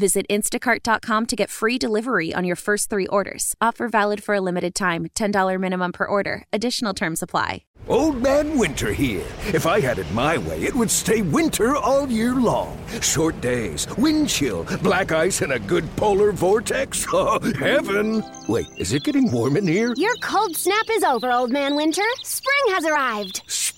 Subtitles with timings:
[0.00, 3.54] Visit instacart.com to get free delivery on your first three orders.
[3.60, 6.44] Offer valid for a limited time $10 minimum per order.
[6.54, 7.64] Additional terms apply.
[7.88, 9.26] Old Man Winter here.
[9.52, 12.78] If I had it my way, it would stay winter all year long.
[13.00, 17.06] Short days, wind chill, black ice, and a good polar vortex.
[17.12, 18.22] Oh, heaven!
[18.48, 19.92] Wait, is it getting warm in here?
[19.96, 22.04] Your cold snap is over, Old Man Winter.
[22.22, 23.42] Spring has arrived.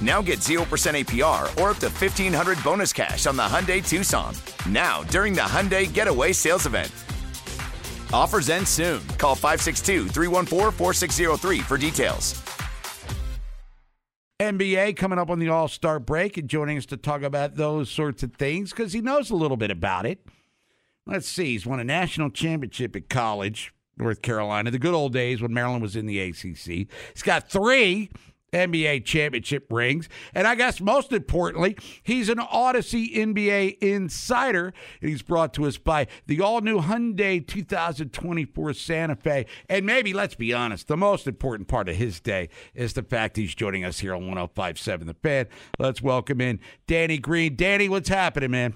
[0.00, 4.34] Now get 0% APR or up to 1500 bonus cash on the Hyundai Tucson.
[4.68, 6.90] Now, during the Hyundai Getaway Sales Event.
[8.12, 9.06] Offers end soon.
[9.18, 12.42] Call 562 314 4603 for details.
[14.40, 17.88] NBA coming up on the All Star break and joining us to talk about those
[17.88, 20.26] sorts of things because he knows a little bit about it.
[21.06, 21.52] Let's see.
[21.52, 25.82] He's won a national championship at college, North Carolina, the good old days when Maryland
[25.82, 26.88] was in the ACC.
[27.12, 28.10] He's got three
[28.54, 30.08] NBA championship rings.
[30.32, 34.72] And I guess most importantly, he's an Odyssey NBA insider.
[35.00, 39.46] And he's brought to us by the all new Hyundai 2024 Santa Fe.
[39.68, 43.36] And maybe, let's be honest, the most important part of his day is the fact
[43.36, 45.46] he's joining us here on 1057 The Fan.
[45.78, 47.56] Let's welcome in Danny Green.
[47.56, 48.74] Danny, what's happening, man?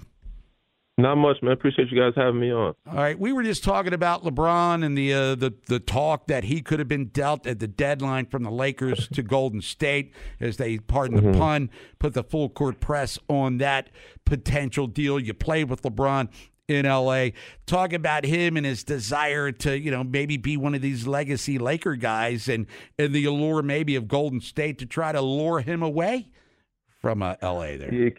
[1.01, 1.51] Not much, man.
[1.51, 2.75] Appreciate you guys having me on.
[2.87, 6.43] All right, we were just talking about LeBron and the uh, the the talk that
[6.45, 10.57] he could have been dealt at the deadline from the Lakers to Golden State, as
[10.57, 11.39] they pardon the mm-hmm.
[11.39, 11.69] pun,
[11.99, 13.89] put the full court press on that
[14.25, 15.19] potential deal.
[15.19, 16.29] You played with LeBron
[16.69, 17.29] in LA.
[17.65, 21.57] Talk about him and his desire to, you know, maybe be one of these legacy
[21.57, 25.81] Laker guys and, and the allure maybe of Golden State to try to lure him
[25.81, 26.29] away
[27.01, 27.93] from uh, LA there.
[27.93, 28.09] Yeah,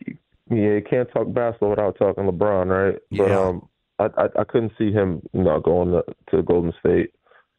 [0.51, 3.01] yeah, you can't talk basketball without talking LeBron, right?
[3.11, 3.25] Yeah.
[3.25, 3.69] But um,
[3.99, 7.15] I, I I couldn't see him know going to, to Golden State,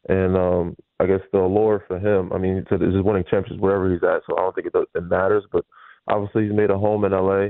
[0.09, 2.31] and um, I guess the allure for him.
[2.33, 5.03] I mean, he's just winning championships wherever he's at, so I don't think it, it
[5.03, 5.43] matters.
[5.51, 5.65] But
[6.07, 7.49] obviously, he's made a home in LA.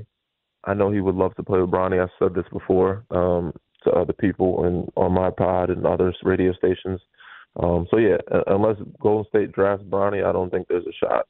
[0.63, 2.01] I know he would love to play with Bronny.
[2.01, 3.51] I've said this before um,
[3.83, 7.01] to other people and on my pod and other radio stations.
[7.59, 11.25] Um, so yeah, unless Golden State drafts Bronny, I don't think there's a shot.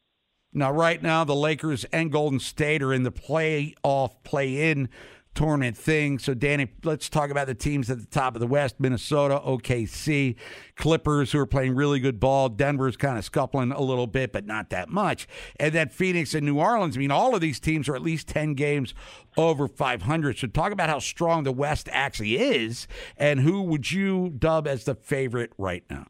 [0.53, 4.89] Now, right now, the Lakers and Golden State are in the playoff, play-in
[5.34, 6.19] tournament thing.
[6.19, 10.35] So, Danny, let's talk about the teams at the top of the West: Minnesota, OKC,
[10.75, 12.50] Clippers, who are playing really good ball.
[12.50, 15.28] Denver's kind of scuffling a little bit, but not that much.
[15.57, 16.97] And then Phoenix and New Orleans.
[16.97, 18.94] I mean, all of these teams are at least ten games
[19.38, 20.38] over 500.
[20.38, 24.84] So, talk about how strong the West actually is, and who would you dub as
[24.84, 26.07] the favorite right now?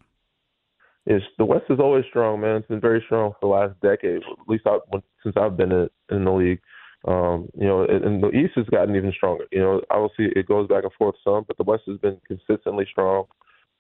[1.12, 2.58] Is the West is always strong, man.
[2.58, 4.78] It's been very strong for the last decade, at least I,
[5.24, 6.62] since I've been in, the league.
[7.08, 9.46] Um, you know, and the East has gotten even stronger.
[9.52, 12.86] You know, obviously it goes back and forth some, but the West has been consistently
[12.90, 13.26] strong.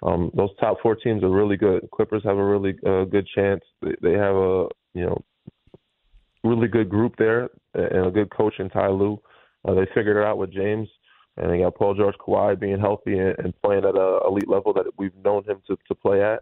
[0.03, 1.87] Um, those top four teams are really good.
[1.93, 3.61] Clippers have a really uh, good chance.
[3.81, 5.23] They, they have a you know
[6.43, 9.21] really good group there and a good coach in Ty Lue.
[9.67, 10.89] Uh, they figured it out with James,
[11.37, 14.73] and they got Paul George, Kawhi being healthy and, and playing at a elite level
[14.73, 16.41] that we've known him to to play at.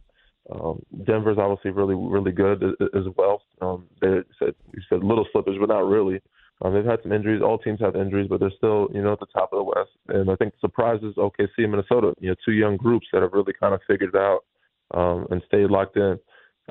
[0.51, 3.41] Um, Denver's obviously really, really good as well.
[3.61, 6.21] Um, they said you said little slippage, but not really.
[6.61, 7.41] Um, they've had some injuries.
[7.41, 9.91] All teams have injuries, but they're still, you know, at the top of the West.
[10.09, 12.13] And I think the surprise is OKC and Minnesota.
[12.19, 14.41] You know, two young groups that have really kind of figured it out
[14.93, 16.19] um, and stayed locked in.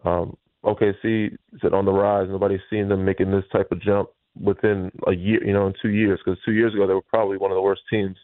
[0.05, 2.27] Um, OKC said on the rise.
[2.29, 5.91] Nobody's seen them making this type of jump within a year, you know, in two
[5.91, 6.21] years.
[6.23, 8.17] Because two years ago they were probably one of the worst teams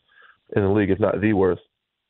[0.54, 1.62] in the league, if not the worst.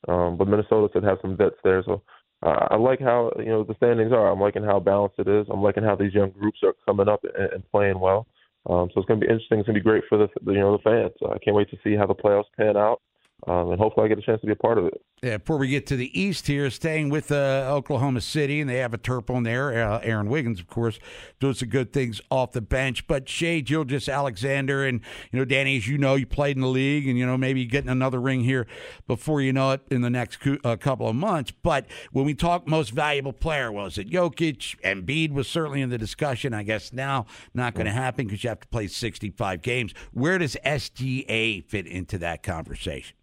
[0.07, 2.03] Um, but Minnesota said have some vets there, so
[2.45, 4.31] uh, I like how you know the standings are.
[4.31, 5.47] I'm liking how balanced it is.
[5.51, 8.27] I'm liking how these young groups are coming up and, and playing well.
[8.69, 9.59] Um, so it's going to be interesting.
[9.59, 11.13] It's going to be great for the you know the fans.
[11.25, 13.01] I can't wait to see how the playoffs pan out
[13.47, 15.01] um, and hopefully I get a chance to be a part of it.
[15.25, 18.77] Yeah, before we get to the East here, staying with uh, Oklahoma City, and they
[18.77, 19.73] have a Terp on there.
[19.73, 20.99] Uh, Aaron Wiggins, of course,
[21.39, 23.07] doing some good things off the bench.
[23.07, 25.01] But Shai Gilgeous-Alexander, and
[25.31, 27.65] you know, Danny, as you know, you played in the league, and you know, maybe
[27.65, 28.67] getting another ring here
[29.07, 31.49] before you know it in the next co- uh, couple of months.
[31.49, 34.75] But when we talk most valuable player, was it Jokic?
[34.83, 36.53] And Embiid was certainly in the discussion.
[36.53, 39.91] I guess now not going to happen because you have to play 65 games.
[40.13, 43.15] Where does SGA fit into that conversation?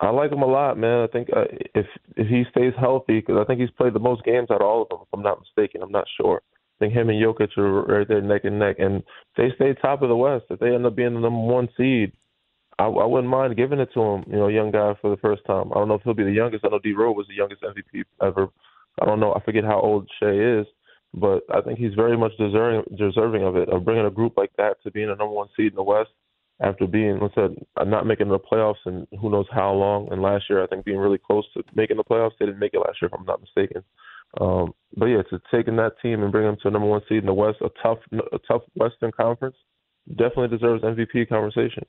[0.00, 1.02] I like him a lot, man.
[1.02, 1.44] I think uh,
[1.74, 1.86] if
[2.16, 4.82] if he stays healthy, because I think he's played the most games out of all
[4.82, 5.00] of them.
[5.02, 6.40] If I'm not mistaken, I'm not sure.
[6.80, 9.04] I think him and Jokic are right there neck and neck, and if
[9.36, 10.46] they stay top of the West.
[10.48, 12.12] If they end up being the number one seed,
[12.78, 14.24] I, I wouldn't mind giving it to him.
[14.26, 15.70] You know, young guy for the first time.
[15.70, 16.64] I don't know if he'll be the youngest.
[16.64, 16.92] I know D.
[16.92, 18.48] Rose was the youngest MVP ever.
[19.02, 19.34] I don't know.
[19.34, 20.66] I forget how old Shai is,
[21.12, 23.68] but I think he's very much deserving deserving of it.
[23.68, 26.10] Of bringing a group like that to being a number one seed in the West
[26.60, 27.48] after being, let's say,
[27.84, 30.12] not making the playoffs and who knows how long.
[30.12, 32.74] And last year, I think being really close to making the playoffs, they didn't make
[32.74, 33.82] it last year, if I'm not mistaken.
[34.40, 37.18] Um, but yeah, to taking that team and bring them to a number one seed
[37.18, 39.56] in the West, a tough, a tough Western Conference,
[40.08, 41.84] definitely deserves MVP conversation.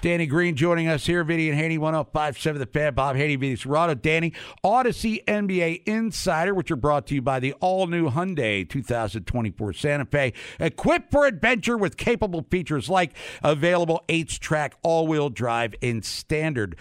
[0.00, 4.00] Danny Green joining us here, Vinny and Haynie, 1057 The Fan, Bob Haynie, Vinny Cerrato,
[4.00, 4.32] Danny,
[4.62, 10.04] Odyssey NBA Insider, which are brought to you by the all new Hyundai 2024 Santa
[10.04, 10.32] Fe.
[10.60, 13.12] Equipped for adventure with capable features like
[13.42, 16.76] available H track all wheel drive and standard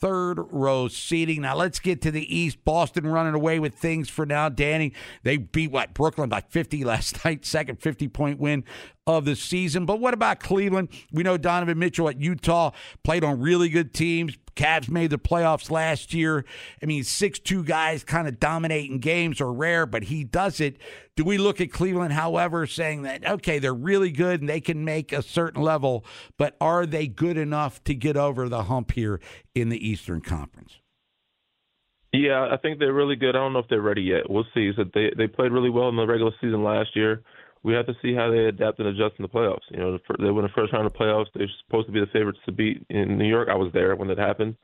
[0.00, 1.42] third row seating.
[1.42, 2.64] Now let's get to the East.
[2.64, 4.48] Boston running away with things for now.
[4.48, 8.64] Danny, they beat what Brooklyn by 50 last night, second 50 point win
[9.16, 9.86] of the season.
[9.86, 10.88] But what about Cleveland?
[11.12, 12.72] We know Donovan Mitchell at Utah
[13.02, 14.36] played on really good teams.
[14.54, 16.44] Cavs made the playoffs last year.
[16.82, 20.78] I mean, six-two guys kind of dominating games are rare, but he does it.
[21.14, 24.84] Do we look at Cleveland, however, saying that, okay, they're really good and they can
[24.84, 26.04] make a certain level,
[26.36, 29.20] but are they good enough to get over the hump here
[29.54, 30.80] in the Eastern Conference?
[32.12, 33.36] Yeah, I think they're really good.
[33.36, 34.30] I don't know if they're ready yet.
[34.30, 34.72] We'll see.
[34.74, 37.22] So they they played really well in the regular season last year
[37.62, 39.66] we have to see how they adapt and adjust in the playoffs.
[39.70, 41.26] You know, they win the first round of playoffs.
[41.34, 43.48] They're supposed to be the favorites to beat in New York.
[43.50, 44.56] I was there when that happened,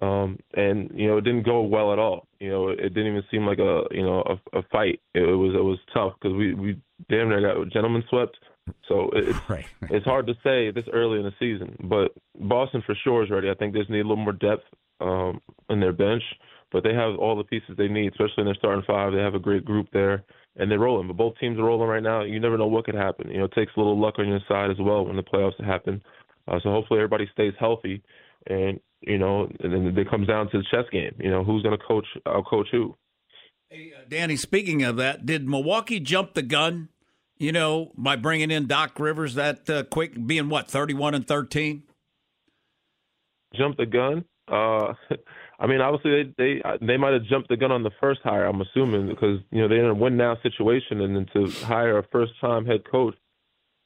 [0.00, 2.26] um, and you know, it didn't go well at all.
[2.40, 5.00] You know, it didn't even seem like a you know a, a fight.
[5.14, 8.36] It, it was it was tough because we we damn near got gentlemen swept.
[8.88, 9.66] So it's right.
[9.90, 13.50] it's hard to say this early in the season, but Boston for sure is ready.
[13.50, 14.64] I think they just need a little more depth
[15.00, 15.40] um,
[15.70, 16.22] in their bench,
[16.70, 19.12] but they have all the pieces they need, especially in their starting five.
[19.12, 20.24] They have a great group there
[20.58, 21.06] and they're rolling.
[21.06, 22.22] But both teams are rolling right now.
[22.22, 23.30] You never know what could happen.
[23.30, 25.62] You know, it takes a little luck on your side as well when the playoffs
[25.64, 26.02] happen.
[26.46, 28.02] Uh, so hopefully everybody stays healthy,
[28.46, 31.14] and you know, and then it comes down to the chess game.
[31.18, 32.06] You know, who's going to coach?
[32.26, 32.96] I'll coach who.
[33.70, 34.36] Hey, uh, Danny.
[34.36, 36.88] Speaking of that, did Milwaukee jump the gun?
[37.38, 41.84] You know, by bringing in Doc Rivers that uh, quick, being what thirty-one and thirteen.
[43.54, 44.24] Jump the gun.
[44.48, 44.94] Uh,
[45.58, 48.44] I mean, obviously they they they might have jumped the gun on the first hire.
[48.44, 51.98] I'm assuming because you know they're in a win now situation, and then to hire
[51.98, 53.14] a first time head coach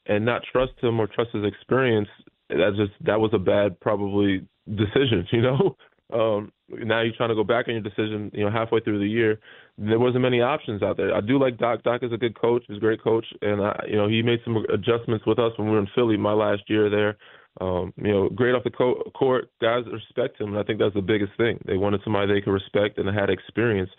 [0.05, 2.09] and not trust him or trust his experience,
[2.49, 5.27] that just that was a bad probably decision.
[5.31, 5.75] You know,
[6.13, 8.29] um, now you're trying to go back on your decision.
[8.33, 9.39] You know, halfway through the year,
[9.79, 11.15] there wasn't many options out there.
[11.15, 11.81] I do like Doc.
[11.83, 12.63] Doc is a good coach.
[12.67, 15.67] He's a great coach, and I, you know he made some adjustments with us when
[15.67, 17.17] we were in Philly my last year there.
[17.61, 20.95] Um, you know, great off the co- court, guys respect him, and I think that's
[20.95, 21.59] the biggest thing.
[21.65, 23.91] They wanted somebody they could respect and had experience.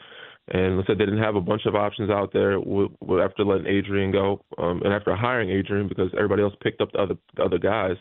[0.48, 3.44] And let's say they didn't have a bunch of options out there with, with after
[3.44, 7.14] letting Adrian go, um, and after hiring Adrian because everybody else picked up the other
[7.36, 7.96] the other guys.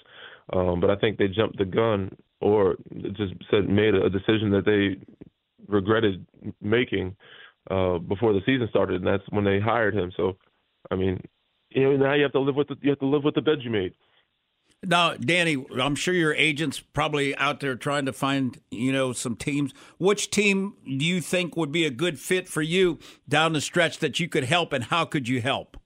[0.52, 2.76] Um, but I think they jumped the gun or
[3.14, 4.98] just said made a decision that they
[5.68, 6.26] regretted
[6.62, 7.16] making
[7.72, 10.12] uh, before the season started, and that's when they hired him.
[10.18, 10.36] So,
[10.92, 11.22] I mean,
[11.70, 13.42] you know, now you have to live with the, you have to live with the
[13.42, 13.94] bed you made.
[14.86, 19.36] Now, Danny, I'm sure your agent's probably out there trying to find, you know, some
[19.36, 19.74] teams.
[19.98, 24.00] Which team do you think would be a good fit for you down the stretch
[24.00, 25.78] that you could help, and how could you help?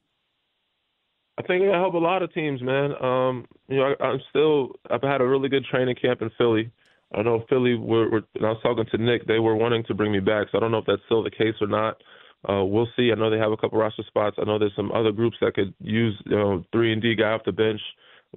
[1.38, 2.92] I think I help a lot of teams, man.
[3.04, 6.72] Um, you know, I, I'm still I've had a really good training camp in Philly.
[7.14, 9.94] I know Philly were, were and I was talking to Nick, they were wanting to
[9.94, 12.02] bring me back, so I don't know if that's still the case or not.
[12.50, 13.12] Uh, we'll see.
[13.12, 14.38] I know they have a couple roster spots.
[14.40, 17.32] I know there's some other groups that could use, you know, three and D guy
[17.32, 17.82] off the bench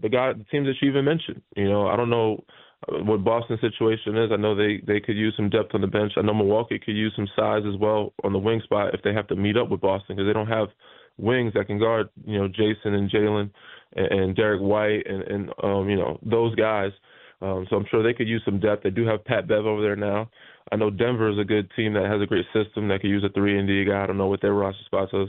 [0.00, 1.42] the guy, the teams that you even mentioned.
[1.56, 2.44] You know, I don't know
[2.88, 4.30] what Boston's situation is.
[4.32, 6.12] I know they they could use some depth on the bench.
[6.16, 9.12] I know Milwaukee could use some size as well on the wing spot if they
[9.12, 10.68] have to meet up with Boston because they don't have
[11.18, 13.50] wings that can guard you know Jayson and Jalen
[13.94, 16.92] and, and Derrick White and and um, you know those guys.
[17.42, 18.82] Um, so I'm sure they could use some depth.
[18.82, 20.28] They do have Pat Bev over there now.
[20.72, 23.24] I know Denver is a good team that has a great system that could use
[23.24, 24.02] a three and D guy.
[24.02, 25.28] I don't know what their roster spots is.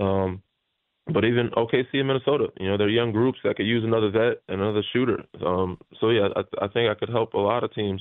[0.00, 0.42] Um,
[1.08, 4.40] but even OKC and Minnesota, you know, they're young groups that could use another vet,
[4.48, 5.24] and another shooter.
[5.44, 8.00] Um, so yeah, I, I think I could help a lot of teams,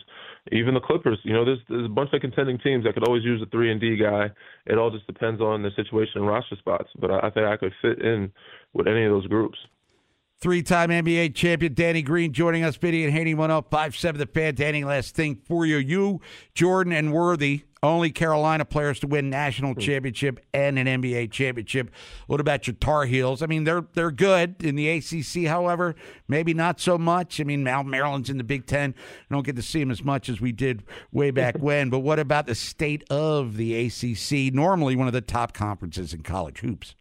[0.51, 1.17] even the Clippers.
[1.23, 3.71] You know, there's there's a bunch of contending teams that could always use a three
[3.71, 4.29] and D guy.
[4.67, 6.89] It all just depends on the situation and roster spots.
[6.99, 8.31] But I, I think I could fit in
[8.73, 9.57] with any of those groups.
[10.39, 12.75] Three-time NBA champion Danny Green joining us.
[12.75, 14.19] Vinny and Haynie one up five seven.
[14.19, 14.53] The fan.
[14.53, 15.77] Danny, last thing for you.
[15.77, 16.21] You,
[16.53, 19.79] Jordan, and Worthy Only Carolina players to win national hmm.
[19.79, 21.89] championship and an NBA championship.
[22.27, 23.41] What about your Tar Heels?
[23.41, 25.47] I mean, they're they're good in the ACC.
[25.47, 25.95] However,
[26.27, 27.41] maybe not so much.
[27.41, 28.93] I mean, Mount Maryland's in the Big Ten.
[28.97, 31.89] I don't get to see them as much as we did way back when.
[31.89, 34.53] But what about the state of the ACC?
[34.53, 36.93] Normally, one of the top conferences in college hoops.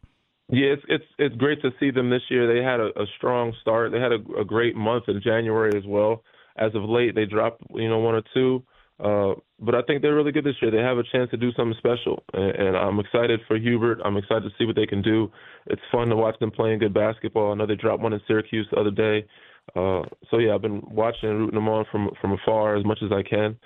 [0.49, 2.53] Yeah, it's it's it's great to see them this year.
[2.53, 3.93] They had a, a strong start.
[3.93, 6.25] They had a, a great month in January as well.
[6.57, 8.65] As of late, they dropped you know one or two.
[9.03, 10.71] Uh, but I think they're really good this year.
[10.71, 13.99] They have a chance to do something special, and, and I'm excited for Hubert.
[14.05, 15.31] I'm excited to see what they can do.
[15.67, 17.53] It's fun to watch them playing good basketball.
[17.53, 19.27] I know they dropped one in Syracuse the other day.
[19.75, 22.99] Uh, so yeah, I've been watching and rooting them on from from afar as much
[23.03, 23.57] as I can.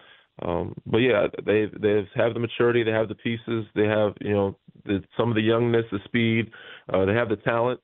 [0.42, 4.32] Um, but yeah, they they have the maturity, they have the pieces, they have you
[4.32, 6.50] know the, some of the youngness, the speed,
[6.92, 7.80] uh, they have the talent.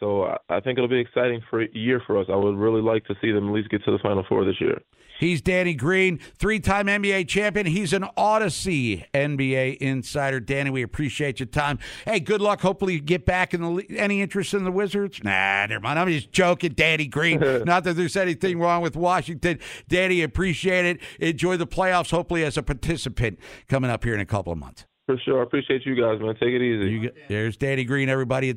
[0.00, 2.26] So I, I think it'll be exciting for a year for us.
[2.30, 4.60] I would really like to see them at least get to the Final Four this
[4.60, 4.80] year.
[5.18, 7.66] He's Danny Green, three time NBA champion.
[7.66, 10.40] He's an Odyssey NBA insider.
[10.40, 11.78] Danny, we appreciate your time.
[12.04, 12.60] Hey, good luck.
[12.60, 15.20] Hopefully, you get back in the any interest in the Wizards?
[15.22, 15.98] Nah, never mind.
[15.98, 17.38] I'm just joking, Danny Green.
[17.64, 19.60] Not that there's anything wrong with Washington.
[19.88, 21.00] Danny, appreciate it.
[21.20, 24.84] Enjoy the playoffs, hopefully, as a participant coming up here in a couple of months.
[25.06, 25.40] For sure.
[25.40, 26.34] I appreciate you guys, man.
[26.34, 26.98] Take it easy.
[27.00, 28.56] Get, there's Danny Green, everybody.